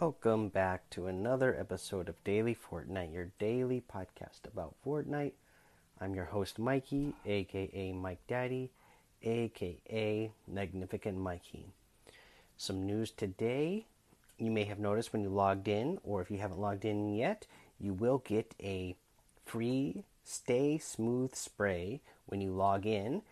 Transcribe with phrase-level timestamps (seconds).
[0.00, 5.34] Welcome back to another episode of Daily Fortnite, your daily podcast about Fortnite.
[6.00, 8.72] I'm your host, Mikey, aka Mike Daddy,
[9.22, 11.68] aka Magnificent Mikey.
[12.56, 13.86] Some news today.
[14.36, 17.46] You may have noticed when you logged in, or if you haven't logged in yet,
[17.78, 18.96] you will get a
[19.46, 23.22] free Stay Smooth spray when you log in,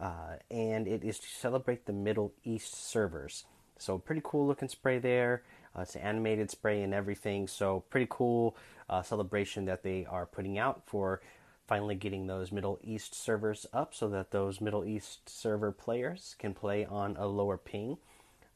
[0.00, 3.46] uh, and it is to celebrate the Middle East servers.
[3.78, 5.42] So, pretty cool looking spray there.
[5.76, 7.48] Uh, it's an animated spray and everything.
[7.48, 8.56] So, pretty cool
[8.88, 11.20] uh, celebration that they are putting out for
[11.66, 16.52] finally getting those Middle East servers up so that those Middle East server players can
[16.54, 17.98] play on a lower ping.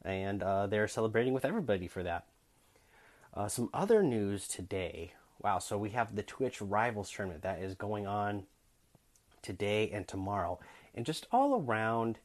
[0.05, 2.25] And uh, they're celebrating with everybody for that.
[3.33, 5.13] Uh, some other news today.
[5.41, 8.43] Wow, so we have the Twitch Rivals tournament that is going on
[9.41, 10.59] today and tomorrow.
[10.95, 12.19] And just all around,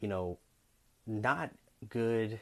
[0.00, 0.38] you know,
[1.06, 1.50] not
[1.88, 2.40] good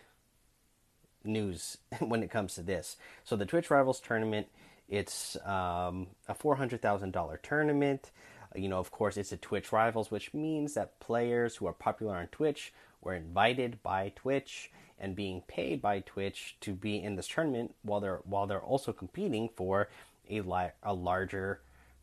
[1.24, 2.96] news when it comes to this.
[3.24, 4.48] So the Twitch Rivals tournament,
[4.88, 8.10] it's um, a four hundred thousand dollar tournament.
[8.54, 12.16] You know, of course, it's a Twitch Rivals, which means that players who are popular
[12.16, 17.26] on Twitch were invited by Twitch and being paid by Twitch to be in this
[17.26, 19.88] tournament while they're while they're also competing for
[20.30, 21.60] a li- a larger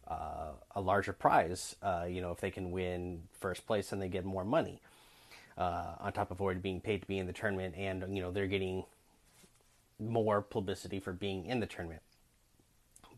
[0.08, 1.76] uh, a larger prize.
[1.82, 4.82] Uh, you know, if they can win first place, then they get more money.
[5.58, 8.32] Uh, on top of already being paid to be in the tournament, and you know
[8.32, 8.84] they're getting
[10.00, 12.02] more publicity for being in the tournament.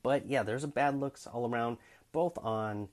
[0.04, 1.78] But yeah, there's a bad looks all around,
[2.12, 2.90] both on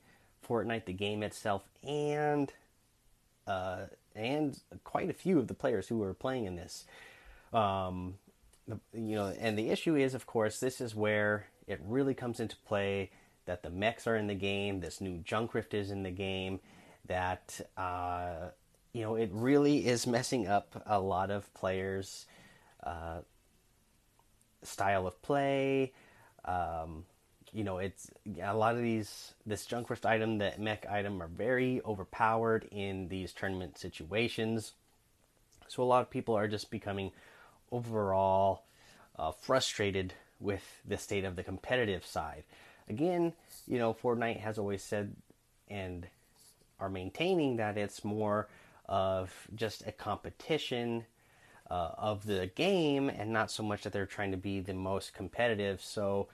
[0.47, 2.53] Fortnite the game itself and
[3.47, 6.85] uh, and quite a few of the players who are playing in this.
[7.53, 8.15] Um,
[8.93, 12.57] you know, and the issue is, of course, this is where it really comes into
[12.57, 13.11] play
[13.47, 16.61] that the mechs are in the game, this new junk rift is in the game,
[17.07, 18.51] that uh,
[18.93, 22.27] you know it really is messing up a lot of players'
[22.85, 23.21] uh,
[24.63, 25.93] style of play.
[26.45, 27.05] Um,
[27.53, 28.11] you know, it's
[28.43, 33.09] a lot of these this junk rift item, the mech item, are very overpowered in
[33.09, 34.75] these tournament situations.
[35.69, 37.13] So a lot of people are just becoming
[37.71, 38.65] overall
[39.19, 42.45] uh, frustrated with the state of the competitive side.
[42.89, 43.33] Again,
[43.67, 45.15] you know, Fortnite has always said
[45.69, 46.07] and
[46.81, 48.49] are maintaining that it's more
[48.89, 51.05] of just a competition
[51.71, 55.15] uh, of the game and not so much that they're trying to be the most
[55.15, 55.83] competitive.
[55.83, 56.29] So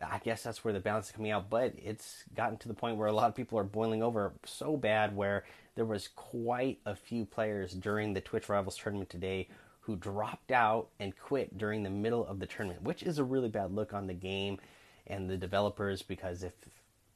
[0.00, 1.48] I guess that's where the balance is coming out.
[1.48, 4.76] But it's gotten to the point where a lot of people are boiling over so
[4.76, 5.44] bad where
[5.74, 9.48] there was quite a few players during the Twitch Rivals tournament today
[9.80, 13.48] who dropped out and quit during the middle of the tournament, which is a really
[13.48, 14.58] bad look on the game
[15.06, 16.52] and the developers because if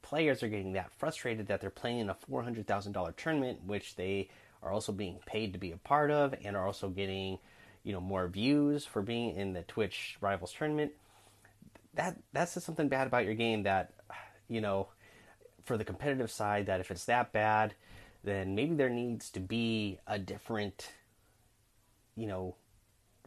[0.02, 4.28] players are getting that frustrated that they're playing in a $400,000 tournament, which they
[4.62, 7.38] are also being paid to be a part of and are also getting,
[7.82, 10.92] you know, more views for being in the Twitch Rivals tournament.
[11.94, 13.92] That that's just something bad about your game that,
[14.48, 14.88] you know,
[15.64, 17.74] for the competitive side that if it's that bad,
[18.24, 20.90] then maybe there needs to be a different,
[22.16, 22.56] you know,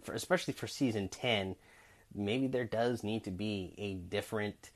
[0.04, 1.56] for, especially for season 10,
[2.14, 4.72] maybe there does need to be a different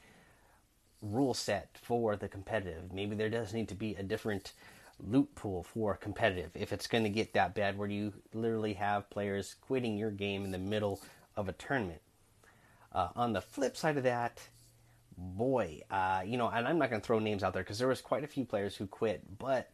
[1.01, 2.93] rule set for the competitive.
[2.93, 4.53] Maybe there does need to be a different
[4.99, 9.09] loot pool for competitive if it's going to get that bad where you literally have
[9.09, 11.01] players quitting your game in the middle
[11.35, 12.01] of a tournament.
[12.91, 14.39] Uh, on the flip side of that,
[15.17, 17.87] boy, uh, you know, and I'm not going to throw names out there because there
[17.87, 19.71] was quite a few players who quit, but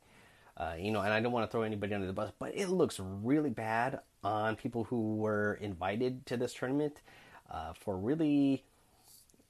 [0.57, 2.67] uh, you know, and I don't want to throw anybody under the bus, but it
[2.69, 7.01] looks really bad on people who were invited to this tournament
[7.49, 8.63] uh, for really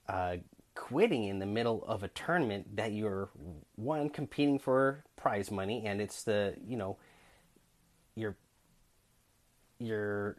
[0.08, 0.38] uh,
[0.80, 3.28] quitting in the middle of a tournament that you're
[3.76, 6.96] one competing for prize money and it's the you know
[8.16, 8.38] you're
[9.78, 10.38] you're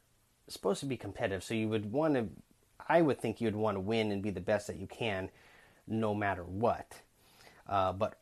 [0.48, 1.44] supposed to be competitive.
[1.44, 2.28] So you would want to
[2.88, 5.28] i would think you'd want to win and be the best that you can
[5.86, 7.02] no matter what.
[7.68, 8.18] Uh, but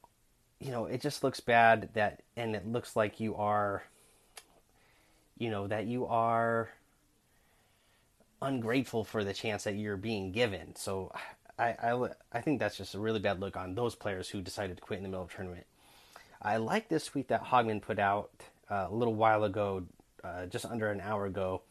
[0.58, 3.84] you know it just looks bad that and it looks like you are
[5.38, 6.68] you know that you are
[8.42, 10.74] ungrateful for the chance that you're being given.
[10.74, 11.12] So
[11.58, 14.76] I, I, I think that's just a really bad look on those players who decided
[14.76, 15.66] to quit in the middle of the tournament.
[16.40, 18.30] I like this tweet that Hogman put out
[18.70, 19.84] uh, a little while ago,
[20.22, 21.62] uh, just under an hour ago.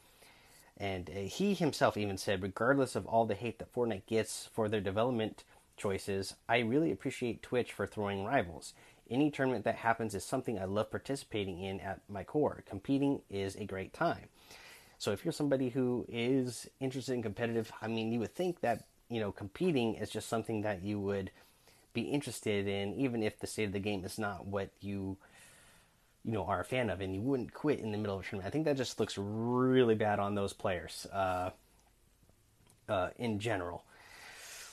[0.78, 4.68] And uh, he himself even said, regardless of all the hate that Fortnite gets for
[4.68, 5.44] their development
[5.78, 8.74] choices, I really appreciate Twitch for throwing rivals.
[9.10, 12.64] Any tournament that happens is something I love participating in at my core.
[12.68, 14.28] Competing is a great time.
[14.98, 18.84] So if you're somebody who is interested in competitive, I mean, you would think that
[19.10, 21.32] you know, competing is just something that you would
[21.94, 25.18] be interested in, even if the state of the game is not what you,
[26.24, 28.24] you know, are a fan of, and you wouldn't quit in the middle of a
[28.24, 28.48] tournament.
[28.48, 31.08] I think that just looks really bad on those players.
[31.12, 31.52] Uh,
[32.90, 33.84] uh, in general.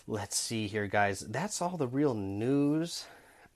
[0.06, 1.20] Let's see here, guys.
[1.20, 3.06] That's all the real news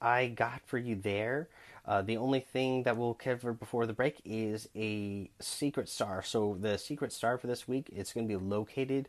[0.01, 1.49] I got for you there.
[1.85, 6.23] Uh, the only thing that we'll cover before the break is a secret star.
[6.23, 9.09] So the secret star for this week, it's going to be located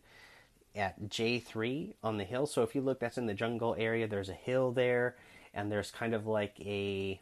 [0.76, 2.46] at J3 on the hill.
[2.46, 4.08] So if you look, that's in the jungle area.
[4.08, 5.16] There's a hill there,
[5.54, 7.22] and there's kind of like a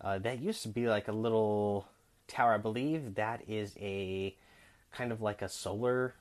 [0.00, 1.88] uh, that used to be like a little
[2.28, 2.54] tower.
[2.54, 4.36] I believe that is a
[4.92, 6.14] kind of like a solar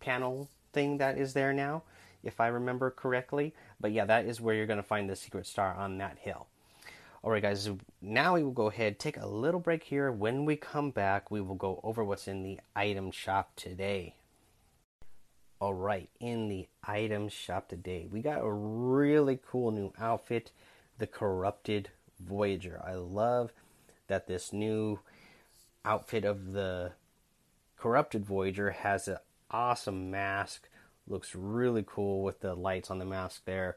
[0.00, 1.82] panel thing that is there now,
[2.22, 3.54] if I remember correctly.
[3.80, 6.46] But yeah, that is where you're going to find the secret star on that hill.
[7.24, 7.68] Alright, guys,
[8.00, 10.12] now we will go ahead, take a little break here.
[10.12, 14.14] When we come back, we will go over what's in the item shop today.
[15.58, 20.52] Alright, in the item shop today, we got a really cool new outfit
[20.98, 21.88] the Corrupted
[22.20, 22.78] Voyager.
[22.84, 23.52] I love
[24.06, 24.98] that this new
[25.82, 26.92] outfit of the
[27.78, 29.16] Corrupted Voyager has an
[29.50, 30.68] awesome mask.
[31.08, 33.76] Looks really cool with the lights on the mask there.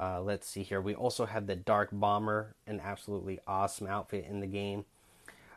[0.00, 0.80] Uh, let's see here.
[0.80, 4.86] We also have the Dark Bomber, an absolutely awesome outfit in the game.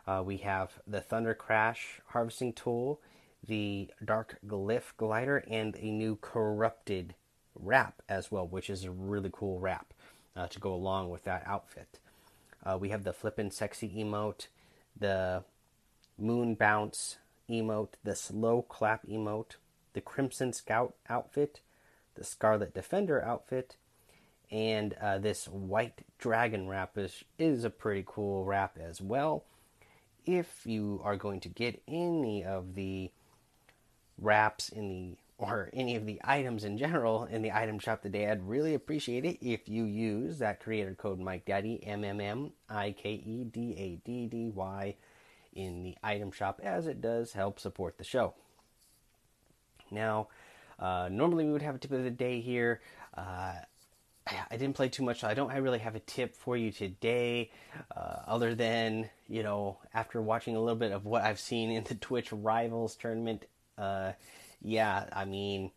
[0.06, 3.00] Uh, we have the Thunder Crash harvesting tool,
[3.46, 7.14] the Dark Glyph glider, and a new Corrupted
[7.54, 9.92] wrap as well, which is a really cool wrap
[10.36, 11.98] uh, to go along with that outfit.
[12.64, 14.48] Uh, we have the Flippin' Sexy emote,
[14.98, 15.42] the
[16.18, 17.16] Moon Bounce
[17.48, 19.56] emote, the Slow Clap emote,
[19.92, 21.60] the Crimson Scout outfit,
[22.14, 23.76] the Scarlet Defender outfit,
[24.50, 29.44] and uh, this White Dragon wrap is, is a pretty cool wrap as well.
[30.26, 33.10] If you are going to get any of the
[34.20, 38.28] wraps in the or any of the items in general in the item shop today,
[38.28, 42.52] I'd really appreciate it if you use that creator code Mike Daddy M M M
[42.68, 44.96] I K E D A D D Y
[45.54, 48.34] in the item shop, as it does help support the show.
[49.90, 50.28] Now,
[50.78, 52.80] uh, normally we would have a tip of the day here.
[53.16, 53.54] Uh,
[54.50, 55.20] I didn't play too much.
[55.20, 57.50] So I don't I really have a tip for you today,
[57.96, 61.84] uh, other than you know after watching a little bit of what I've seen in
[61.84, 63.46] the Twitch Rivals tournament.
[63.80, 64.12] Uh,
[64.60, 65.70] yeah, I mean,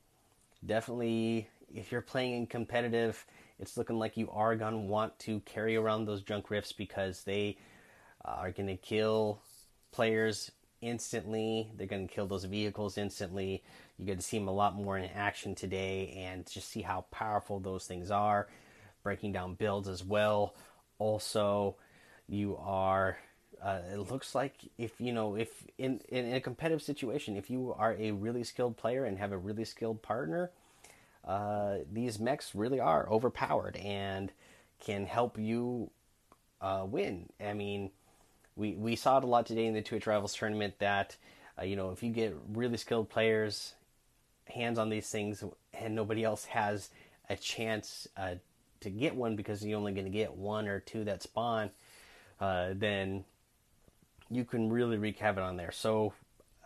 [0.66, 3.26] definitely if you're playing in competitive,
[3.60, 7.58] it's looking like you are gonna want to carry around those junk rifts because they
[8.26, 9.40] are gonna kill
[9.92, 10.52] players
[10.82, 11.72] instantly.
[11.78, 13.64] They're gonna kill those vehicles instantly.
[13.98, 17.06] You get to see them a lot more in action today and just see how
[17.12, 18.48] powerful those things are.
[19.04, 20.56] Breaking down builds as well.
[21.00, 21.78] Also,
[22.28, 23.18] you are
[23.64, 27.74] uh, it looks like if you know if in, in a competitive situation, if you
[27.78, 30.52] are a really skilled player and have a really skilled partner,
[31.26, 34.34] uh, these mechs really are overpowered and
[34.82, 35.90] can help you
[36.60, 37.30] uh, win.
[37.44, 37.92] I mean,
[38.58, 41.16] we we saw it a lot today in the Twitch Rivals tournament that
[41.58, 43.76] uh, you know if you get really skilled players
[44.50, 45.42] hands on these things
[45.74, 46.90] and nobody else has
[47.30, 48.36] a chance uh,
[48.82, 51.70] to get one because you're only going to get one or two that spawn,
[52.42, 53.24] uh, then
[54.36, 55.72] you can really wreak havoc on there.
[55.72, 56.14] So,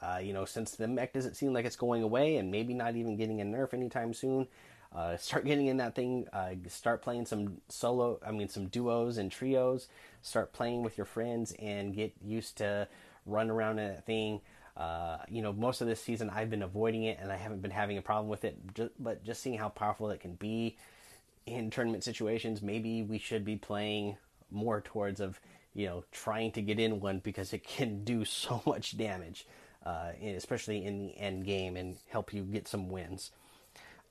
[0.02, 2.96] uh, you know, since the mech doesn't seem like it's going away and maybe not
[2.96, 4.48] even getting a nerf anytime soon,
[4.94, 6.28] uh, start getting in that thing.
[6.32, 9.88] Uh, start playing some solo, I mean, some duos and trios.
[10.22, 12.88] Start playing with your friends and get used to
[13.26, 14.42] run around in that thing.
[14.76, 17.72] Uh, you know, most of this season I've been avoiding it and I haven't been
[17.72, 18.58] having a problem with it,
[19.00, 20.78] but just seeing how powerful it can be
[21.48, 24.18] in tournament situations, maybe we should be playing
[24.52, 25.40] more towards of
[25.78, 29.46] you know, trying to get in one because it can do so much damage,
[29.86, 33.30] uh, especially in the end game and help you get some wins.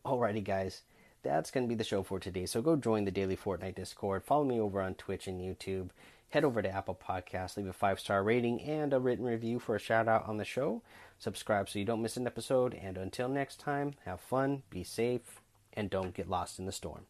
[0.04, 0.82] Alrighty, guys,
[1.24, 2.46] that's going to be the show for today.
[2.46, 4.22] So go join the Daily Fortnite Discord.
[4.22, 5.88] Follow me over on Twitch and YouTube.
[6.30, 9.74] Head over to Apple Podcasts, leave a five star rating and a written review for
[9.74, 10.82] a shout out on the show.
[11.18, 12.74] Subscribe so you don't miss an episode.
[12.74, 15.40] And until next time, have fun, be safe,
[15.72, 17.06] and don't get lost in the storm.